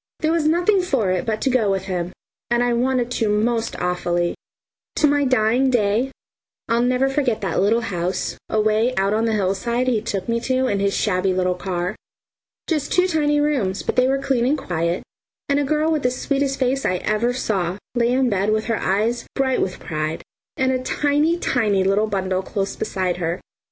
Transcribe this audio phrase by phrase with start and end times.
[0.21, 2.11] There was nothing for it but to go with him,
[2.49, 4.33] and I wanted to most awfully.
[4.95, 6.11] To my dying day
[6.67, 10.65] I'll never forget that little house, away out on the hillside, he took me to
[10.65, 11.95] in his shabby little car.
[12.65, 15.03] Just two tiny rooms, but they were clean and quiet,
[15.47, 18.65] and a girl with the sweetest face I ever saw, lay in the bed with
[18.65, 20.23] her eyes bright with pride,
[20.57, 23.39] and a tiny, tiny little bundle close beside her.